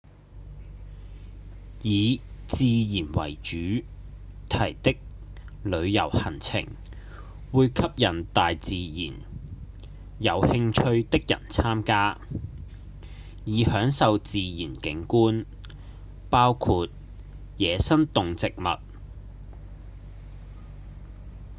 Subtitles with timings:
[1.83, 3.85] 以自然為主
[4.49, 4.95] 題的
[5.63, 6.65] 旅遊行程
[7.51, 9.19] 會吸引大自然
[10.17, 12.19] 有興趣的人參加
[13.45, 15.45] 以享受自然景觀
[16.31, 16.87] 包括
[17.57, 18.79] 野生動植物